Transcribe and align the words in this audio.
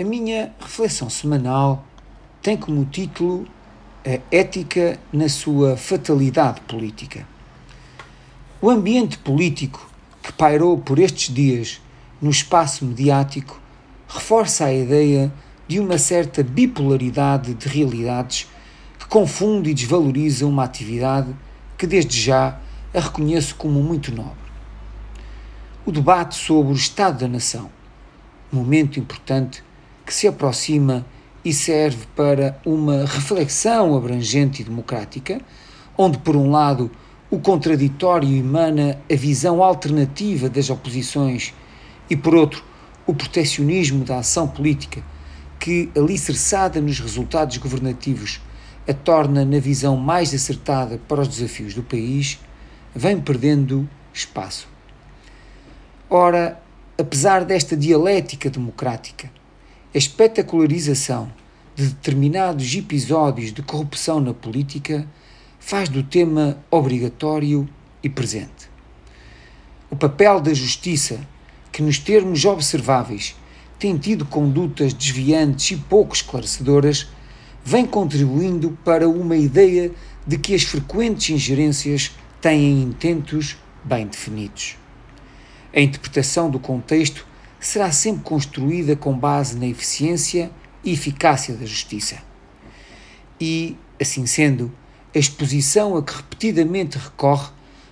A 0.00 0.02
minha 0.02 0.50
reflexão 0.58 1.10
semanal 1.10 1.84
tem 2.40 2.56
como 2.56 2.86
título 2.86 3.46
A 4.02 4.18
Ética 4.34 4.98
na 5.12 5.28
sua 5.28 5.76
fatalidade 5.76 6.62
política. 6.62 7.28
O 8.62 8.70
ambiente 8.70 9.18
político 9.18 9.90
que 10.22 10.32
pairou 10.32 10.78
por 10.78 10.98
estes 10.98 11.34
dias 11.34 11.82
no 12.18 12.30
espaço 12.30 12.82
mediático 12.86 13.60
reforça 14.08 14.64
a 14.64 14.72
ideia 14.72 15.30
de 15.68 15.78
uma 15.78 15.98
certa 15.98 16.42
bipolaridade 16.42 17.52
de 17.52 17.68
realidades 17.68 18.48
que 18.98 19.04
confunde 19.04 19.68
e 19.68 19.74
desvaloriza 19.74 20.46
uma 20.46 20.64
atividade 20.64 21.36
que 21.76 21.86
desde 21.86 22.18
já 22.18 22.58
a 22.94 23.00
reconheço 23.00 23.54
como 23.54 23.82
muito 23.82 24.10
nobre. 24.14 24.32
O 25.84 25.92
debate 25.92 26.36
sobre 26.36 26.72
o 26.72 26.74
Estado 26.74 27.18
da 27.18 27.28
Nação, 27.28 27.70
momento 28.50 28.98
importante 28.98 29.62
que 30.10 30.14
se 30.16 30.26
aproxima 30.26 31.06
e 31.44 31.52
serve 31.52 32.04
para 32.16 32.60
uma 32.66 33.04
reflexão 33.04 33.96
abrangente 33.96 34.60
e 34.60 34.64
democrática, 34.64 35.40
onde, 35.96 36.18
por 36.18 36.34
um 36.34 36.50
lado, 36.50 36.90
o 37.30 37.38
contraditório 37.38 38.28
emana 38.28 38.98
a 39.08 39.14
visão 39.14 39.62
alternativa 39.62 40.48
das 40.48 40.68
oposições 40.68 41.54
e, 42.10 42.16
por 42.16 42.34
outro, 42.34 42.64
o 43.06 43.14
proteccionismo 43.14 44.04
da 44.04 44.18
ação 44.18 44.48
política, 44.48 45.00
que, 45.60 45.88
alicerçada 45.96 46.80
nos 46.80 46.98
resultados 46.98 47.56
governativos, 47.58 48.40
a 48.88 48.92
torna 48.92 49.44
na 49.44 49.60
visão 49.60 49.96
mais 49.96 50.34
acertada 50.34 51.00
para 51.06 51.20
os 51.20 51.28
desafios 51.28 51.72
do 51.72 51.84
país, 51.84 52.40
vem 52.92 53.20
perdendo 53.20 53.88
espaço. 54.12 54.66
Ora, 56.10 56.60
apesar 56.98 57.44
desta 57.44 57.76
dialética 57.76 58.50
democrática, 58.50 59.30
a 59.92 59.98
espetacularização 59.98 61.32
de 61.74 61.88
determinados 61.88 62.72
episódios 62.74 63.52
de 63.52 63.60
corrupção 63.60 64.20
na 64.20 64.32
política 64.32 65.04
faz 65.58 65.88
do 65.88 66.02
tema 66.02 66.58
obrigatório 66.70 67.68
e 68.00 68.08
presente. 68.08 68.70
O 69.90 69.96
papel 69.96 70.40
da 70.40 70.54
justiça, 70.54 71.18
que 71.72 71.82
nos 71.82 71.98
termos 71.98 72.44
observáveis 72.44 73.34
tem 73.80 73.98
tido 73.98 74.24
condutas 74.24 74.92
desviantes 74.92 75.72
e 75.72 75.76
pouco 75.76 76.14
esclarecedoras, 76.14 77.08
vem 77.64 77.84
contribuindo 77.84 78.78
para 78.84 79.08
uma 79.08 79.36
ideia 79.36 79.90
de 80.24 80.38
que 80.38 80.54
as 80.54 80.62
frequentes 80.62 81.30
ingerências 81.30 82.12
têm 82.40 82.82
intentos 82.82 83.56
bem 83.82 84.06
definidos. 84.06 84.76
A 85.74 85.80
interpretação 85.80 86.48
do 86.48 86.60
contexto 86.60 87.26
será 87.60 87.92
sempre 87.92 88.22
construída 88.22 88.96
com 88.96 89.16
base 89.16 89.56
na 89.58 89.66
eficiência 89.66 90.50
e 90.82 90.92
eficácia 90.92 91.54
da 91.54 91.66
justiça. 91.66 92.18
E, 93.38 93.76
assim 94.00 94.26
sendo, 94.26 94.72
a 95.14 95.18
exposição 95.18 95.96
a 95.96 96.02
que 96.02 96.14
repetidamente 96.14 96.96
recorre 96.96 97.50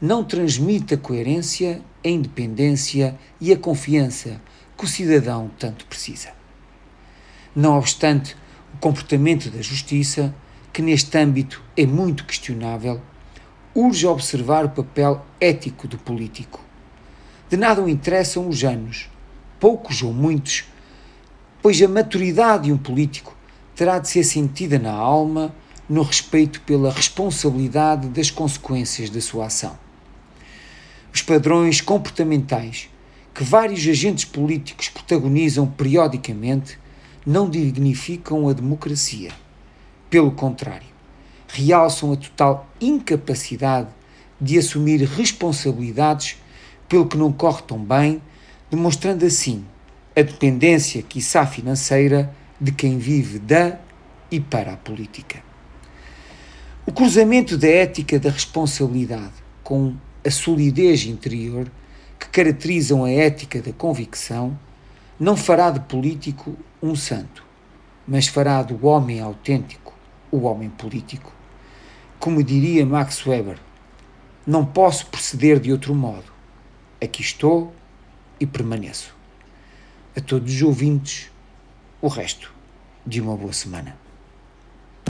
não 0.00 0.24
transmite 0.24 0.94
a 0.94 0.98
coerência, 0.98 1.82
a 2.02 2.08
independência 2.08 3.18
e 3.38 3.52
a 3.52 3.56
confiança 3.56 4.40
que 4.76 4.84
o 4.84 4.88
cidadão 4.88 5.50
tanto 5.58 5.84
precisa. 5.84 6.30
Não 7.54 7.76
obstante, 7.76 8.34
o 8.74 8.78
comportamento 8.78 9.50
da 9.50 9.60
justiça, 9.60 10.34
que 10.72 10.80
neste 10.80 11.18
âmbito 11.18 11.62
é 11.76 11.84
muito 11.84 12.24
questionável, 12.24 13.00
urge 13.74 14.06
observar 14.06 14.64
o 14.64 14.70
papel 14.70 15.24
ético 15.40 15.86
do 15.86 15.98
político. 15.98 16.60
De 17.48 17.56
nada 17.56 17.82
o 17.82 17.88
interessam 17.88 18.48
os 18.48 18.64
anos, 18.64 19.10
poucos 19.60 20.02
ou 20.02 20.12
muitos, 20.12 20.64
pois 21.62 21.80
a 21.82 21.86
maturidade 21.86 22.64
de 22.64 22.72
um 22.72 22.78
político 22.78 23.36
terá 23.76 23.98
de 23.98 24.08
ser 24.08 24.24
sentida 24.24 24.78
na 24.78 24.92
alma 24.92 25.54
no 25.88 26.02
respeito 26.02 26.60
pela 26.62 26.90
responsabilidade 26.90 28.08
das 28.08 28.30
consequências 28.30 29.10
da 29.10 29.20
sua 29.20 29.46
ação. 29.46 29.78
Os 31.12 31.20
padrões 31.20 31.80
comportamentais 31.80 32.88
que 33.34 33.44
vários 33.44 33.86
agentes 33.86 34.24
políticos 34.24 34.88
protagonizam 34.88 35.66
periodicamente 35.66 36.78
não 37.26 37.50
dignificam 37.50 38.48
a 38.48 38.52
democracia. 38.52 39.30
Pelo 40.08 40.30
contrário, 40.32 40.88
realçam 41.48 42.12
a 42.12 42.16
total 42.16 42.68
incapacidade 42.80 43.88
de 44.40 44.58
assumir 44.58 45.02
responsabilidades 45.02 46.36
pelo 46.88 47.06
que 47.06 47.16
não 47.16 47.32
corre 47.32 47.62
tão 47.62 47.78
bem 47.78 48.22
demonstrando 48.70 49.26
assim 49.26 49.64
a 50.16 50.22
dependência, 50.22 51.02
quiçá 51.02 51.46
financeira, 51.46 52.34
de 52.60 52.72
quem 52.72 52.98
vive 52.98 53.38
da 53.38 53.78
e 54.30 54.38
para 54.38 54.74
a 54.74 54.76
política. 54.76 55.42
O 56.86 56.92
cruzamento 56.92 57.56
da 57.56 57.68
ética 57.68 58.18
da 58.18 58.30
responsabilidade 58.30 59.32
com 59.62 59.94
a 60.24 60.30
solidez 60.30 61.04
interior 61.06 61.70
que 62.18 62.28
caracterizam 62.28 63.04
a 63.04 63.10
ética 63.10 63.62
da 63.62 63.72
convicção 63.72 64.58
não 65.18 65.36
fará 65.36 65.70
de 65.70 65.80
político 65.80 66.56
um 66.82 66.94
santo, 66.94 67.44
mas 68.06 68.26
fará 68.26 68.62
do 68.62 68.86
homem 68.86 69.20
autêntico 69.20 69.94
o 70.30 70.42
homem 70.42 70.68
político. 70.70 71.32
Como 72.18 72.42
diria 72.42 72.84
Max 72.84 73.26
Weber, 73.26 73.58
não 74.46 74.64
posso 74.64 75.06
proceder 75.06 75.58
de 75.58 75.72
outro 75.72 75.94
modo. 75.94 76.32
Aqui 77.02 77.22
estou 77.22 77.72
e 78.40 78.46
permaneço. 78.46 79.14
A 80.16 80.20
todos 80.20 80.52
os 80.52 80.62
ouvintes, 80.62 81.30
o 82.00 82.08
resto 82.08 82.52
de 83.06 83.20
uma 83.20 83.36
boa 83.36 83.52
semana. 83.52 83.96